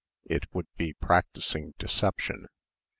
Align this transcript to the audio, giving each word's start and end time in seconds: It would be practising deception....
It 0.25 0.47
would 0.55 0.65
be 0.77 0.93
practising 0.93 1.75
deception.... 1.77 2.47